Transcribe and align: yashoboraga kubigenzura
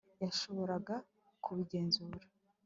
yashoboraga 0.23 0.95
kubigenzura 1.43 2.17